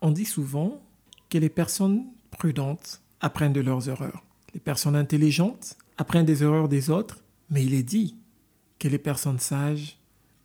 [0.00, 0.80] On dit souvent
[1.28, 4.24] que les personnes prudentes apprennent de leurs erreurs.
[4.54, 7.18] Les personnes intelligentes apprennent des erreurs des autres,
[7.50, 8.16] mais il est dit
[8.78, 9.98] que les personnes sages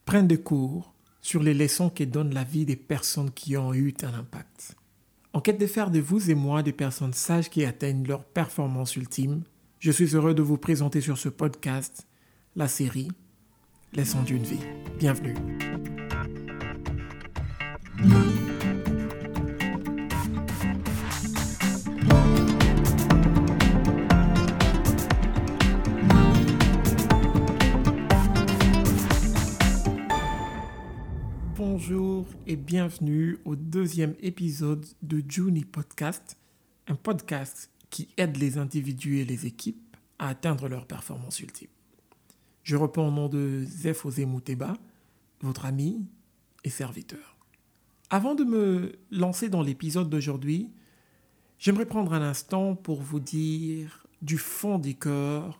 [0.06, 3.94] prennent des cours sur les leçons que donne la vie des personnes qui ont eu
[4.04, 4.76] un impact.
[5.34, 8.96] En quête de faire de vous et moi des personnes sages qui atteignent leur performance
[8.96, 9.44] ultime,
[9.80, 12.08] je suis heureux de vous présenter sur ce podcast
[12.56, 13.10] la série
[13.96, 14.66] Leçons d'une vie.
[14.98, 15.36] Bienvenue.
[32.48, 36.38] Et bienvenue au deuxième épisode de Juni Podcast,
[36.88, 41.70] un podcast qui aide les individus et les équipes à atteindre leur performance ultime.
[42.64, 44.74] Je reprends au nom de Zef Mouteba,
[45.42, 46.06] votre ami
[46.64, 47.38] et serviteur.
[48.10, 50.70] Avant de me lancer dans l'épisode d'aujourd'hui,
[51.58, 55.60] j'aimerais prendre un instant pour vous dire du fond du cœur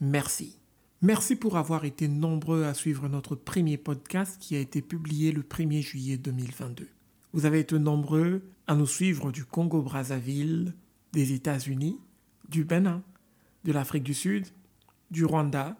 [0.00, 0.58] merci.
[1.04, 5.42] Merci pour avoir été nombreux à suivre notre premier podcast qui a été publié le
[5.42, 6.88] 1er juillet 2022.
[7.32, 10.76] Vous avez été nombreux à nous suivre du Congo-Brazzaville,
[11.12, 11.98] des États-Unis,
[12.48, 13.02] du Bénin,
[13.64, 14.46] de l'Afrique du Sud,
[15.10, 15.76] du Rwanda,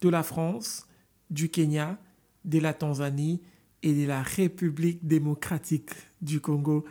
[0.00, 0.86] de la France,
[1.28, 1.98] du Kenya,
[2.44, 3.42] de la Tanzanie
[3.82, 6.84] et de la République démocratique du Congo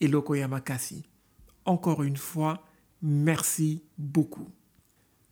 [0.00, 1.02] et l'Okoyamakasi.
[1.64, 2.64] Encore une fois,
[3.02, 4.46] merci beaucoup.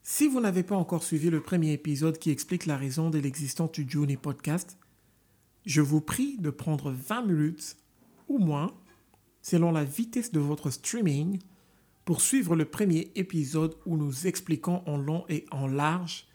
[0.07, 3.73] Si vous n'avez pas encore suivi le premier épisode qui explique la raison de l'existence
[3.73, 4.77] du Juni Podcast,
[5.65, 7.79] je vous prie de prendre 20 minutes
[8.29, 8.71] ou moins,
[9.41, 11.39] selon la vitesse de votre streaming,
[12.05, 16.27] pour suivre le premier épisode où nous expliquons en long et en large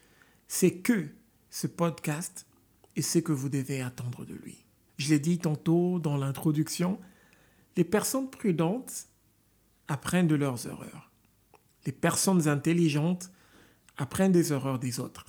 [0.47, 1.07] c'est que
[1.51, 2.47] ce podcast
[2.95, 4.65] et ce que vous devez attendre de lui.
[4.97, 6.99] Je l'ai dit tantôt dans l'introduction,
[7.77, 9.05] les personnes prudentes
[9.87, 11.11] apprennent de leurs erreurs.
[11.85, 13.31] Les personnes intelligentes
[13.99, 15.25] apprennent des erreurs des autres.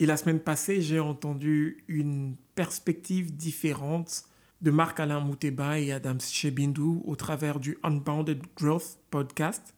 [0.00, 4.24] Et la semaine passée, j'ai entendu une perspective différente
[4.60, 9.74] de Marc-Alain Mouteba et Adam Shebindou au travers du Unbounded Growth podcast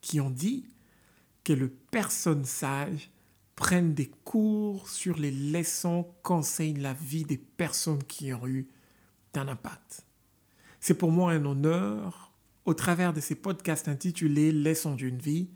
[0.00, 0.66] qui ont dit
[1.44, 3.10] que le personne sage
[3.56, 8.68] prenne des cours sur les leçons qu'enseigne la vie des personnes qui ont eu
[9.34, 10.04] un impact.
[10.80, 12.32] C'est pour moi un honneur,
[12.64, 15.48] au travers de ces podcasts intitulés Leçons d'une vie,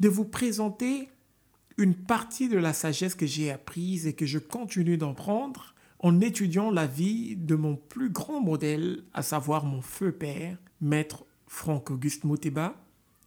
[0.00, 1.08] de vous présenter
[1.78, 6.20] une partie de la sagesse que j'ai apprise et que je continue d'en prendre en
[6.20, 12.24] étudiant la vie de mon plus grand modèle, à savoir mon feu père, maître Franck-Auguste
[12.24, 12.76] Moteba,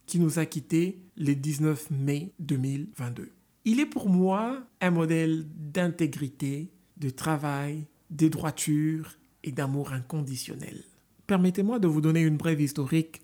[0.06, 3.30] qui nous a quittés le 19 mai 2022.
[3.64, 10.82] Il est pour moi un modèle d'intégrité, de travail, de droiture et d'amour inconditionnel.
[11.26, 13.20] Permettez-moi de vous donner une brève historique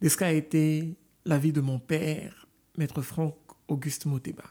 [0.00, 0.94] de ce qu'a été
[1.24, 2.46] la vie de mon père,
[2.78, 3.34] maître Franck
[3.68, 4.44] Auguste Moteba.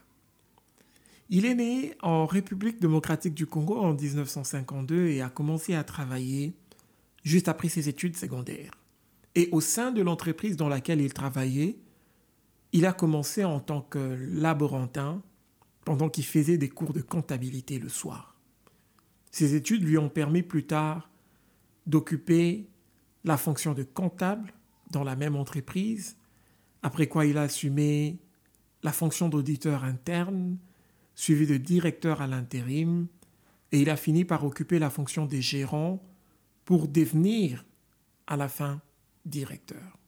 [1.28, 6.54] Il est né en République démocratique du Congo en 1952 et a commencé à travailler
[7.24, 8.72] juste après ses études secondaires.
[9.34, 11.78] Et au sein de l'entreprise dans laquelle il travaillait,
[12.72, 15.22] il a commencé en tant que laborantin
[15.84, 18.36] pendant qu'il faisait des cours de comptabilité le soir.
[19.30, 21.10] Ses études lui ont permis plus tard
[21.86, 22.68] d'occuper
[23.24, 24.52] la fonction de comptable
[24.90, 26.16] dans la même entreprise,
[26.82, 28.18] après quoi il a assumé
[28.86, 30.58] la fonction d'auditeur interne,
[31.16, 33.08] suivi de directeur à l'intérim,
[33.72, 36.00] et il a fini par occuper la fonction de gérant
[36.64, 37.64] pour devenir
[38.28, 38.80] à la fin
[39.24, 39.98] directeur.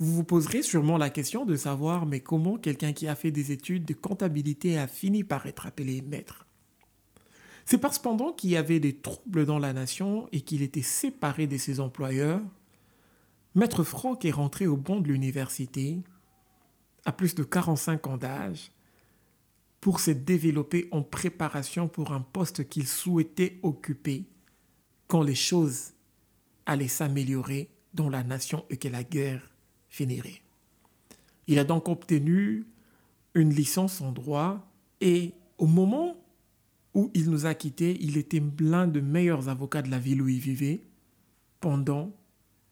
[0.00, 3.52] Vous vous poserez sûrement la question de savoir mais comment quelqu'un qui a fait des
[3.52, 6.48] études de comptabilité a fini par être appelé maître?
[7.66, 11.46] C'est parce pendant qu'il y avait des troubles dans la nation et qu'il était séparé
[11.46, 12.42] de ses employeurs,
[13.54, 16.02] Maître Franck est rentré au banc de l'université,
[17.04, 18.70] à plus de 45 ans d'âge,
[19.80, 24.24] pour se développer en préparation pour un poste qu'il souhaitait occuper
[25.08, 25.92] quand les choses
[26.64, 29.50] allaient s'améliorer dans la nation et que la guerre
[29.88, 30.40] finirait.
[31.48, 32.64] Il a donc obtenu
[33.34, 34.66] une licence en droit
[35.02, 36.16] et au moment
[36.94, 40.28] où il nous a quittés, il était l'un des meilleurs avocats de la ville où
[40.28, 40.80] il vivait
[41.60, 42.10] pendant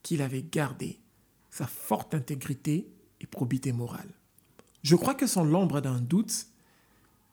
[0.02, 0.98] qu'il avait gardé
[1.50, 2.90] sa forte intégrité
[3.20, 4.14] et probité morale.
[4.82, 6.46] Je crois que sans l'ombre d'un doute,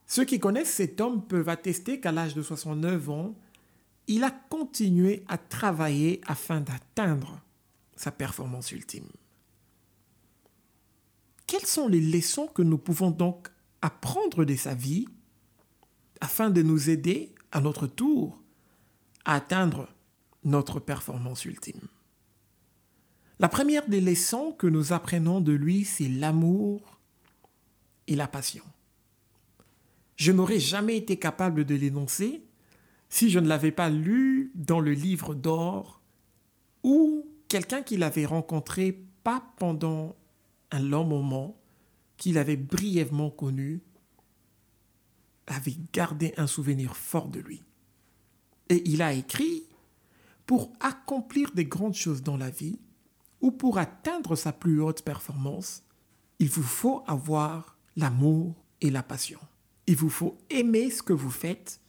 [0.05, 3.35] ceux qui connaissent cet homme peuvent attester qu'à l'âge de 69 ans,
[4.07, 7.41] il a continué à travailler afin d'atteindre
[7.95, 9.07] sa performance ultime.
[11.45, 13.49] Quelles sont les leçons que nous pouvons donc
[13.81, 15.07] apprendre de sa vie
[16.21, 18.41] afin de nous aider à notre tour
[19.25, 19.89] à atteindre
[20.43, 21.81] notre performance ultime?
[23.39, 26.98] La première des leçons que nous apprenons de lui, c'est l'amour
[28.15, 28.63] la passion.
[30.15, 32.43] Je n'aurais jamais été capable de l'énoncer
[33.09, 36.01] si je ne l'avais pas lu dans le livre d'or
[36.83, 40.15] ou quelqu'un qu'il avait rencontré pas pendant
[40.71, 41.59] un long moment,
[42.17, 43.81] qu'il avait brièvement connu,
[45.47, 47.63] avait gardé un souvenir fort de lui.
[48.69, 49.63] Et il a écrit,
[50.45, 52.79] pour accomplir des grandes choses dans la vie,
[53.41, 55.83] ou pour atteindre sa plus haute performance,
[56.39, 59.39] il vous faut avoir l'amour et la passion.
[59.87, 61.81] Il vous faut aimer ce que vous faites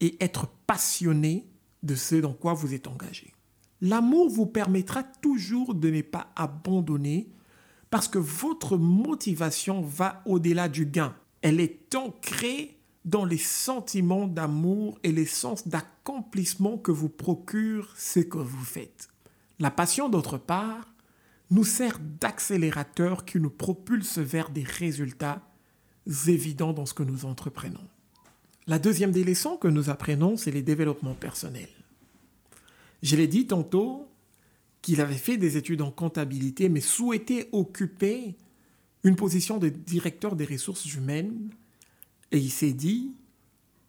[0.00, 1.48] et être passionné
[1.82, 3.34] de ce dans quoi vous êtes engagé.
[3.80, 7.28] L'amour vous permettra toujours de ne pas abandonner
[7.90, 11.14] parce que votre motivation va au-delà du gain.
[11.42, 18.20] Elle est ancrée dans les sentiments d'amour et les sens d'accomplissement que vous procure ce
[18.20, 19.08] que vous faites.
[19.58, 20.94] La passion, d'autre part,
[21.50, 25.47] nous sert d'accélérateur qui nous propulse vers des résultats
[26.26, 27.86] évidents dans ce que nous entreprenons.
[28.66, 31.68] La deuxième des leçons que nous apprenons, c'est les développements personnels.
[33.02, 34.08] Je l'ai dit tantôt
[34.82, 38.36] qu'il avait fait des études en comptabilité, mais souhaitait occuper
[39.04, 41.50] une position de directeur des ressources humaines.
[42.30, 43.12] Et il s'est dit,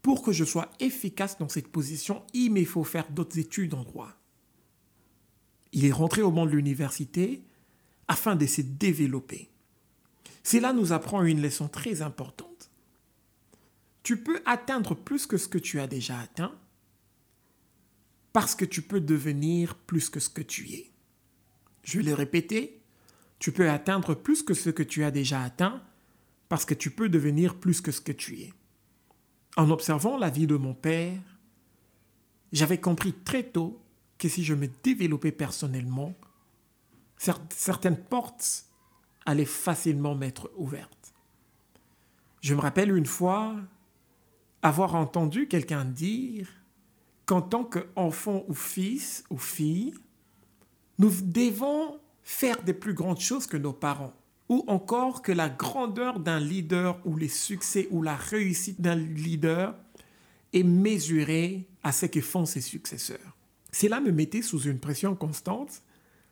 [0.02, 3.84] pour que je sois efficace dans cette position, il me faut faire d'autres études en
[3.84, 4.14] droit.
[5.74, 7.44] Il est rentré au monde de l'université
[8.08, 9.50] afin de se développer.
[10.44, 12.70] Cela nous apprend une leçon très importante.
[14.04, 16.54] Tu peux atteindre plus que ce que tu as déjà atteint
[18.34, 20.92] parce que tu peux devenir plus que ce que tu es.
[21.84, 22.82] Je vais le répéter,
[23.40, 25.82] tu peux atteindre plus que ce que tu as déjà atteint
[26.48, 28.54] parce que tu peux devenir plus que ce que tu es.
[29.58, 31.22] En observant la vie de mon père,
[32.52, 33.82] j'avais compris très tôt
[34.18, 36.16] que si je me développais personnellement,
[37.18, 38.66] certaines portes
[39.26, 41.14] allaient facilement m'être ouvertes.
[42.42, 43.56] Je me rappelle une fois
[44.62, 46.48] avoir entendu quelqu'un dire
[47.26, 49.94] qu'en tant qu'enfant ou fils ou fille,
[50.98, 54.14] nous devons faire des plus grandes choses que nos parents,
[54.50, 59.76] ou encore que la grandeur d'un leader ou les succès ou la réussite d'un leader
[60.54, 63.38] est mesurée à ce que font ses successeurs.
[63.72, 65.84] Cela me mettait sous une pression constante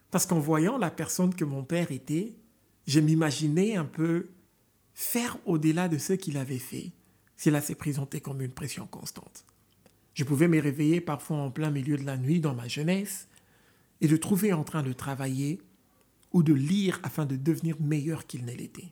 [0.09, 2.33] parce qu'en voyant la personne que mon père était,
[2.87, 4.29] je m'imaginais un peu
[4.93, 6.91] faire au-delà de ce qu'il avait fait.
[7.35, 9.45] Cela s'est présenté comme une pression constante.
[10.13, 13.27] Je pouvais me réveiller parfois en plein milieu de la nuit dans ma jeunesse
[14.01, 15.61] et le trouver en train de travailler
[16.31, 18.91] ou de lire afin de devenir meilleur qu'il ne l'était.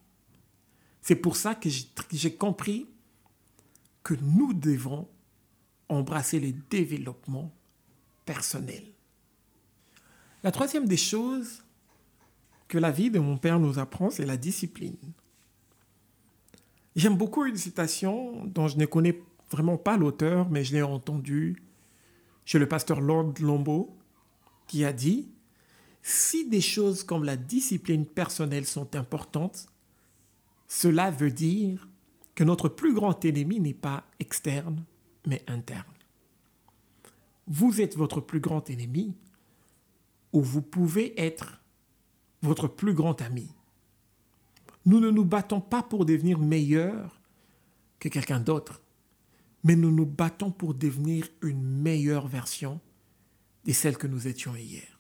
[1.01, 1.69] C'est pour ça que
[2.11, 2.87] j'ai compris
[4.03, 5.07] que nous devons
[5.89, 7.51] embrasser les développements
[8.25, 8.85] personnels.
[10.43, 11.64] La troisième des choses
[12.67, 14.97] que la vie de mon père nous apprend, c'est la discipline.
[16.95, 19.21] J'aime beaucoup une citation dont je ne connais
[19.51, 21.61] vraiment pas l'auteur, mais je l'ai entendu
[22.45, 23.97] chez le pasteur Lord Lombo,
[24.67, 25.29] qui a dit
[26.01, 29.67] Si des choses comme la discipline personnelle sont importantes,
[30.67, 31.87] cela veut dire
[32.33, 34.83] que notre plus grand ennemi n'est pas externe,
[35.27, 35.83] mais interne.
[37.47, 39.15] Vous êtes votre plus grand ennemi
[40.33, 41.61] ou vous pouvez être
[42.45, 43.49] votre plus grand ami.
[44.85, 47.19] Nous ne nous battons pas pour devenir meilleurs
[47.99, 48.81] que quelqu'un d'autre,
[49.63, 52.79] mais nous nous battons pour devenir une meilleure version
[53.65, 54.99] de celle que nous étions hier.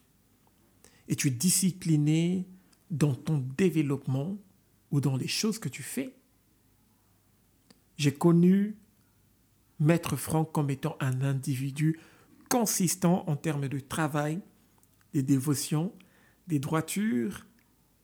[1.07, 2.47] Et tu es discipliné
[2.89, 4.37] dans ton développement
[4.91, 6.15] ou dans les choses que tu fais.
[7.97, 8.75] J'ai connu
[9.79, 11.99] Maître Franck comme étant un individu
[12.49, 14.41] consistant en termes de travail,
[15.13, 15.93] des dévotions,
[16.47, 17.45] des droitures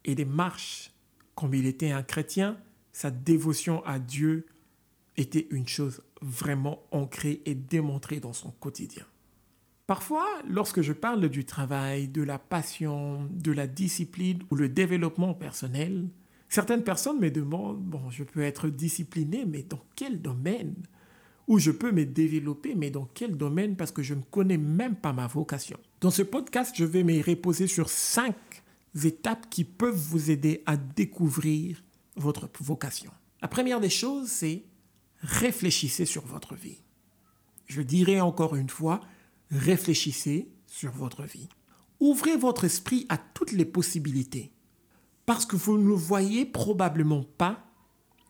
[0.06, 0.92] et des marches.
[1.36, 2.58] Comme il était un chrétien,
[2.92, 4.46] sa dévotion à Dieu
[5.18, 9.06] était une chose vraiment ancrée et démontrée dans son quotidien.
[9.88, 15.34] Parfois, lorsque je parle du travail, de la passion, de la discipline ou le développement
[15.34, 16.08] personnel,
[16.48, 20.76] certaines personnes me demandent, bon, je peux être discipliné, mais dans quel domaine?
[21.52, 24.96] Ou je peux me développer, mais dans quel domaine Parce que je ne connais même
[24.96, 25.78] pas ma vocation.
[26.00, 28.38] Dans ce podcast, je vais me reposer sur cinq
[29.04, 31.84] étapes qui peuvent vous aider à découvrir
[32.16, 33.12] votre vocation.
[33.42, 34.64] La première des choses, c'est
[35.20, 36.80] réfléchissez sur votre vie.
[37.66, 39.02] Je dirai encore une fois,
[39.50, 41.50] réfléchissez sur votre vie.
[42.00, 44.54] Ouvrez votre esprit à toutes les possibilités,
[45.26, 47.62] parce que vous ne voyez probablement pas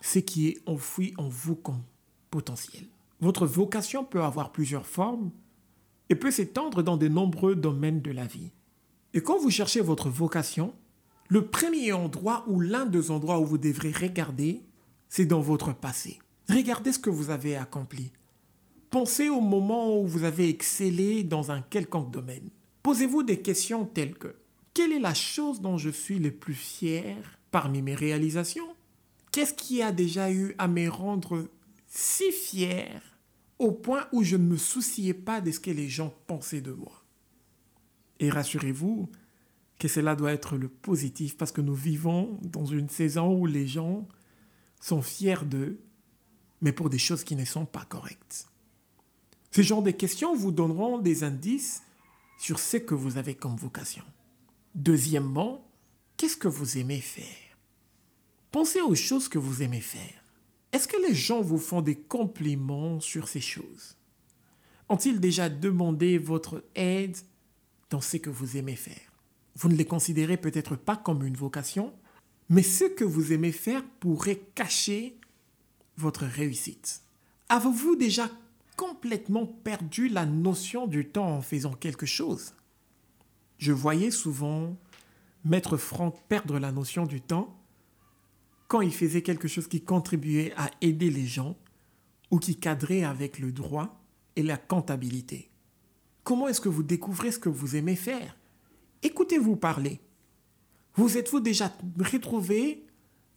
[0.01, 1.83] ce qui est enfoui en vous comme
[2.31, 2.87] potentiel.
[3.21, 5.31] Votre vocation peut avoir plusieurs formes
[6.09, 8.51] et peut s'étendre dans de nombreux domaines de la vie.
[9.13, 10.73] Et quand vous cherchez votre vocation,
[11.29, 14.63] le premier endroit ou l'un des endroits où vous devrez regarder,
[15.07, 16.19] c'est dans votre passé.
[16.49, 18.11] Regardez ce que vous avez accompli.
[18.89, 22.49] Pensez au moment où vous avez excellé dans un quelconque domaine.
[22.83, 24.35] Posez-vous des questions telles que
[24.73, 27.15] quelle est la chose dont je suis le plus fier
[27.51, 28.75] parmi mes réalisations?
[29.31, 31.47] Qu'est-ce qui a déjà eu à me rendre
[31.87, 33.01] si fier
[33.61, 36.71] au point où je ne me souciais pas de ce que les gens pensaient de
[36.71, 37.05] moi
[38.19, 39.07] Et rassurez-vous
[39.77, 43.67] que cela doit être le positif parce que nous vivons dans une saison où les
[43.67, 44.07] gens
[44.79, 45.79] sont fiers d'eux,
[46.61, 48.47] mais pour des choses qui ne sont pas correctes.
[49.51, 51.83] Ce genre de questions vous donneront des indices
[52.39, 54.03] sur ce que vous avez comme vocation.
[54.73, 55.69] Deuxièmement,
[56.17, 57.57] qu'est-ce que vous aimez faire?
[58.51, 60.20] Pensez aux choses que vous aimez faire.
[60.71, 63.97] Est-ce que les gens vous font des compliments sur ces choses?
[64.87, 67.17] Ont-ils déjà demandé votre aide
[67.89, 69.11] dans ce que vous aimez faire?
[69.55, 71.93] Vous ne les considérez peut-être pas comme une vocation,
[72.49, 75.17] mais ce que vous aimez faire pourrait cacher
[75.97, 77.01] votre réussite.
[77.49, 78.29] Avez-vous déjà
[78.77, 82.53] complètement perdu la notion du temps en faisant quelque chose?
[83.57, 84.75] Je voyais souvent
[85.43, 87.60] Maître Franck perdre la notion du temps
[88.71, 91.57] quand il faisait quelque chose qui contribuait à aider les gens
[92.31, 94.01] ou qui cadrait avec le droit
[94.37, 95.49] et la comptabilité.
[96.23, 98.37] Comment est-ce que vous découvrez ce que vous aimez faire?
[99.03, 99.99] Écoutez-vous parler.
[100.95, 102.85] Vous êtes-vous déjà retrouvé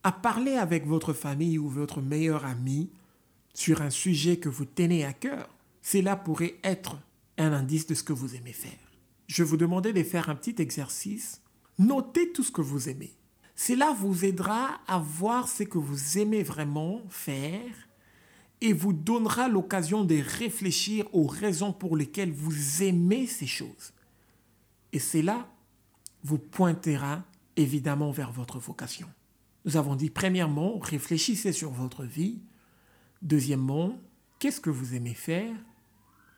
[0.05, 2.93] à parler avec votre famille ou votre meilleur ami
[3.55, 5.49] sur un sujet que vous tenez à cœur,
[5.83, 6.97] cela pourrait être
[7.38, 8.93] un indice de ce que vous aimez faire.
[9.26, 11.43] Je vous demandais de faire un petit exercice.
[11.81, 13.17] Notez tout ce que vous aimez.
[13.56, 17.88] Cela vous aidera à voir ce que vous aimez vraiment faire
[18.61, 23.92] et vous donnera l'occasion de réfléchir aux raisons pour lesquelles vous aimez ces choses.
[24.92, 25.49] Et cela
[26.23, 27.25] vous pointera
[27.56, 29.08] évidemment vers votre vocation.
[29.64, 32.40] Nous avons dit premièrement, réfléchissez sur votre vie,
[33.25, 33.99] Deuxièmement,
[34.38, 35.56] qu'est-ce que vous aimez faire?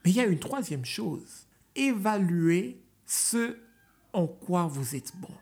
[0.04, 1.48] Mais il y a une troisième chose.
[1.74, 3.58] Évaluez ce
[4.12, 5.34] en quoi vous êtes bon.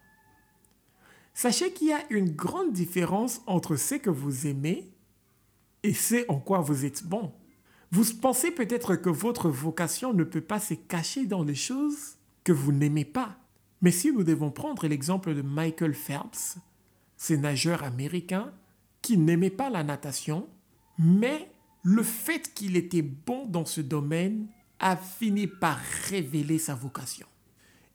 [1.35, 4.93] Sachez qu'il y a une grande différence entre ce que vous aimez
[5.83, 7.33] et ce en quoi vous êtes bon.
[7.91, 12.53] Vous pensez peut-être que votre vocation ne peut pas se cacher dans les choses que
[12.53, 13.37] vous n'aimez pas.
[13.83, 16.57] Mais si nous devons prendre l'exemple de Michael Phelps,
[17.17, 18.53] ce nageur américain
[19.03, 20.49] qui n'aimait pas la natation,
[20.99, 21.51] mais
[21.83, 24.47] le fait qu'il était bon dans ce domaine
[24.79, 27.27] a fini par révéler sa vocation.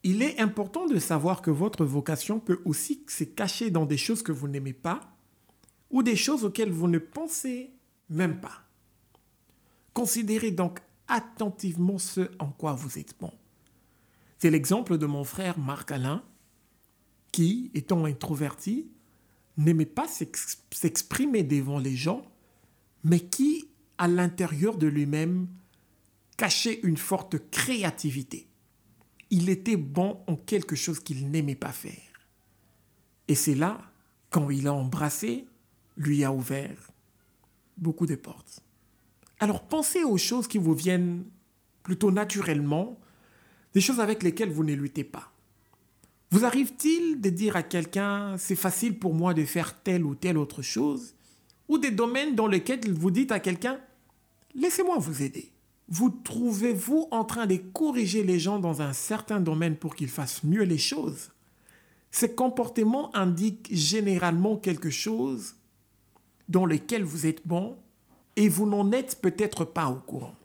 [0.04, 4.24] Il est important de savoir que votre vocation peut aussi se cacher dans des choses
[4.24, 5.02] que vous n'aimez pas
[5.92, 7.74] ou des choses auxquelles vous ne pensez
[8.10, 8.64] même pas.
[9.94, 13.34] Considérez donc attentivement ce en quoi vous êtes bon.
[14.38, 16.24] C'est l'exemple de mon frère Marc Alain,
[17.32, 18.90] qui, étant introverti,
[19.58, 22.24] n'aimait pas s'exprimer devant les gens
[23.04, 25.48] mais qui, à l'intérieur de lui-même,
[26.38, 28.49] cachait une forte créativité.
[29.32, 31.94] Il était bon en quelque chose qu'il n'aimait pas faire.
[33.28, 33.80] Et c'est là,
[34.30, 35.46] quand il a embrassé,
[35.98, 36.92] lui a ouvert
[37.78, 38.62] beaucoup de portes.
[39.40, 41.24] Alors pensez aux choses qui vous viennent
[41.84, 43.00] plutôt naturellement,
[43.74, 45.32] des choses avec lesquelles vous ne luttez pas.
[46.32, 50.38] Vous arrive-t-il de dire à quelqu'un, c'est facile pour moi de faire telle ou telle
[50.38, 51.16] autre chose
[51.68, 53.80] ou des domaines dans lesquels vous dites à quelqu'un,
[54.56, 55.52] laissez-moi vous aider.
[55.90, 60.44] Vous trouvez-vous en train de corriger les gens dans un certain domaine pour qu'ils fassent
[60.44, 61.32] mieux les choses?
[62.12, 65.56] Ces comportements indiquent généralement quelque chose
[66.48, 67.78] dans lequel vous êtes bon
[68.36, 70.36] et vous n'en êtes peut-être pas au courant.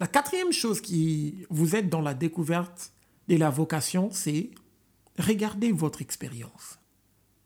[0.00, 2.92] La quatrième chose qui vous aide dans la découverte
[3.28, 4.50] de la vocation, c'est
[5.18, 6.78] regarder votre expérience.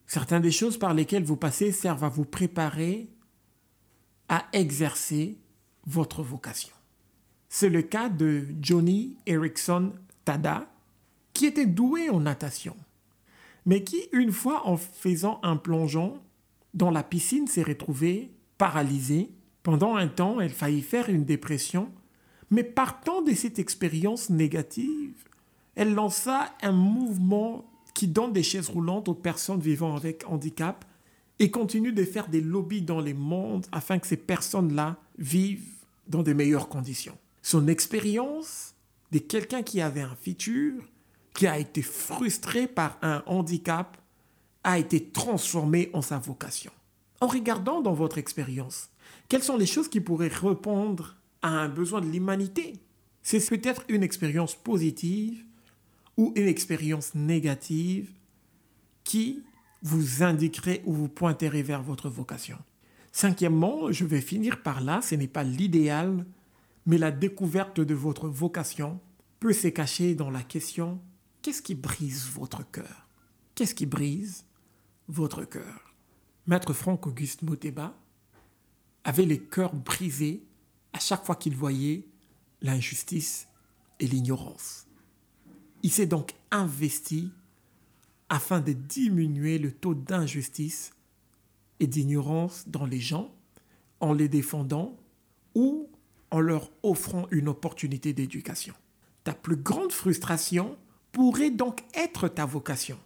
[0.07, 3.11] Certaines des choses par lesquelles vous passez servent à vous préparer
[4.29, 5.39] à exercer
[5.87, 6.74] votre vocation.
[7.57, 9.93] C'est le cas de Johnny Erickson
[10.25, 10.67] Tada,
[11.35, 12.75] qui était doué en natation,
[13.65, 16.21] mais qui, une fois en faisant un plongeon
[16.75, 19.31] dans la piscine, s'est retrouvé paralysé.
[19.63, 21.93] Pendant un temps, elle faillit faire une dépression,
[22.51, 25.15] mais partant de cette expérience négative,
[25.77, 30.85] elle lança un mouvement qui donne des chaises roulantes aux personnes vivant avec handicap
[31.39, 35.71] et continue de faire des lobbies dans les mondes afin que ces personnes-là vivent
[36.09, 37.17] dans de meilleures conditions.
[37.45, 38.75] Son expérience
[39.13, 40.83] de quelqu'un qui avait un futur,
[41.35, 43.99] qui a été frustré par un handicap,
[44.65, 46.73] a été transformée en sa vocation.
[47.21, 48.89] En regardant dans votre expérience,
[49.29, 52.81] quelles sont les choses qui pourraient répondre à un besoin de l'humanité?
[53.23, 55.45] C'est peut-être une expérience positive
[56.17, 58.11] ou une expérience négative
[59.05, 59.43] qui
[59.83, 62.57] vous indiquerait ou vous pointerait vers votre vocation.
[63.13, 66.25] Cinquièmement, je vais finir par là, ce n'est pas l'idéal,
[66.87, 69.01] mais la découverte de votre vocation
[69.41, 71.01] peut se cacher dans la question
[71.43, 73.09] qu'est-ce qui brise votre cœur?
[73.55, 74.45] Qu'est-ce qui brise
[75.09, 75.95] votre cœur?
[76.47, 77.97] Maître Franck Auguste Moteba
[79.05, 80.45] avait les cœurs brisés
[80.93, 82.07] à chaque fois qu'il voyait
[82.63, 83.49] l'injustice
[84.01, 84.87] et l'ignorance.
[85.83, 87.31] Il s'est donc investi
[88.29, 90.93] afin de diminuer le taux d'injustice
[91.81, 93.35] et d'ignorance dans les gens
[94.01, 94.97] en les défendant
[95.55, 95.91] ou
[96.35, 98.75] en leur offrant une opportunité d'éducation.
[99.23, 100.77] Ta plus grande frustration
[101.13, 102.99] pourrait donc être ta vocation.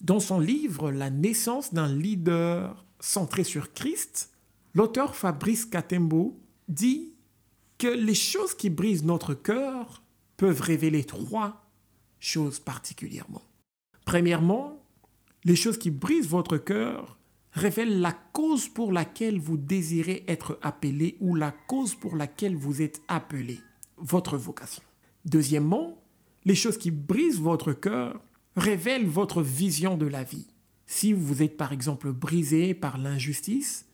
[0.00, 4.30] Dans son livre La naissance d'un leader centré sur Christ,
[4.72, 7.12] l'auteur Fabrice Katembo dit
[7.76, 10.04] que les choses qui brisent notre cœur
[10.36, 11.68] peuvent révéler trois
[12.20, 13.42] choses particulièrement.
[14.04, 14.80] Premièrement,
[15.42, 17.18] les choses qui brisent votre cœur
[17.52, 22.82] révèlent la cause pour laquelle vous désirez être appelé ou la cause pour laquelle vous
[22.82, 23.60] êtes appelé,
[23.96, 24.82] votre vocation.
[25.24, 26.02] Deuxièmement,
[26.44, 28.20] les choses qui brisent votre cœur
[28.56, 30.46] révèlent votre vision de la vie.
[30.86, 33.86] Si vous êtes par exemple brisé par l'injustice,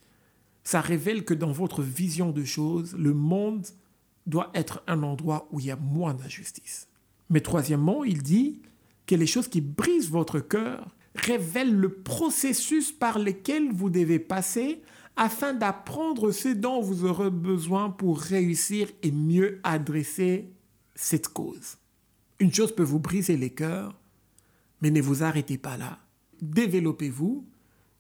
[0.65, 3.67] ça révèle que dans votre vision de choses, le monde
[4.27, 6.89] doit être un endroit où il y a moins d'injustice.
[7.31, 8.61] Mais troisièmement, il dit,
[9.07, 14.83] que les choses qui brisent votre cœur révèlent le processus par lequel vous devez passer
[15.17, 20.51] afin d'apprendre ce dont vous aurez besoin pour réussir et mieux adresser
[20.95, 21.79] cette cause.
[22.39, 23.99] Une chose peut vous briser les cœurs,
[24.83, 25.99] mais ne vous arrêtez pas là.
[26.43, 27.47] Développez-vous,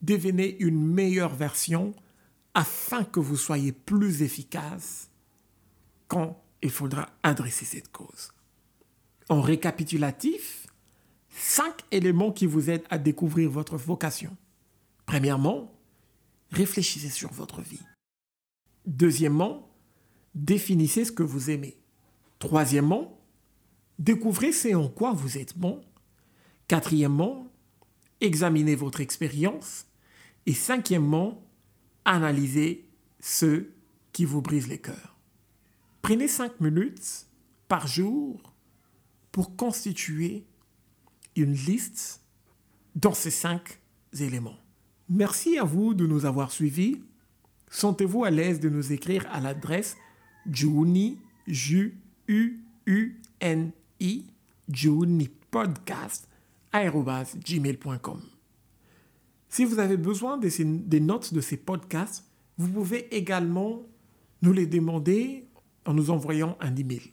[0.03, 1.95] devenez une meilleure version
[2.55, 5.11] afin que vous soyez plus efficace
[6.09, 8.33] quand il faudra adresser cette cause.
[9.29, 10.66] En récapitulatif,
[11.37, 14.37] cinq éléments qui vous aident à découvrir votre vocation.
[15.05, 15.73] Premièrement,
[16.50, 17.82] réfléchissez sur votre vie.
[18.87, 19.71] Deuxièmement,
[20.34, 21.76] définissez ce que vous aimez.
[22.39, 23.21] Troisièmement,
[23.99, 25.80] découvrez ce en quoi vous êtes bon.
[26.69, 27.47] Quatrièmement,
[28.21, 29.87] examinez votre expérience.
[30.47, 31.43] Et cinquièmement,
[32.04, 32.89] analysez
[33.21, 33.75] ceux
[34.13, 35.17] qui vous brisent les cœurs.
[36.02, 37.26] Prenez cinq minutes
[37.69, 38.54] par jour
[39.32, 40.47] pour constituer
[41.37, 42.23] une liste
[42.95, 43.81] dans ces cinq
[44.19, 44.57] éléments.
[45.09, 47.01] Merci à vous de nous avoir suivis.
[47.71, 49.97] Sentez-vous à l'aise de nous écrire à l'adresse
[50.51, 51.93] Juni, J
[52.29, 53.71] U U N
[54.01, 54.25] I,
[54.69, 55.69] gmail.com.
[59.49, 62.25] Si vous avez besoin des notes de ces podcasts,
[62.59, 63.83] vous pouvez également
[64.43, 65.47] nous les demander
[65.85, 67.13] en nous envoyant un email.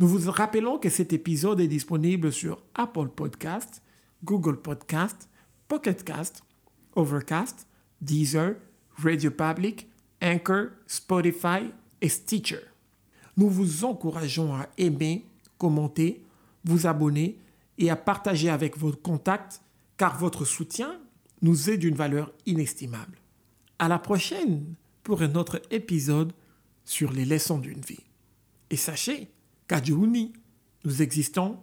[0.00, 3.80] Nous vous rappelons que cet épisode est disponible sur Apple Podcast,
[4.24, 5.28] Google Podcast,
[5.68, 6.42] Pocket Cast,
[6.96, 7.68] Overcast,
[8.00, 8.56] Deezer,
[8.96, 9.88] Radio Public,
[10.20, 12.58] Anchor, Spotify et Stitcher.
[13.36, 15.26] Nous vous encourageons à aimer,
[15.58, 16.24] commenter,
[16.64, 17.38] vous abonner
[17.78, 19.60] et à partager avec vos contacts
[19.96, 21.00] car votre soutien
[21.40, 23.18] nous est d'une valeur inestimable.
[23.78, 26.32] À la prochaine pour un autre épisode
[26.84, 28.02] sur les leçons d'une vie.
[28.70, 29.30] Et sachez
[29.66, 30.32] Kajuni,
[30.84, 31.58] nous existons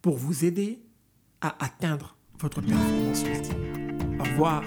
[0.00, 0.80] pour vous aider
[1.40, 4.18] à atteindre votre performance ultime.
[4.20, 4.62] Au revoir.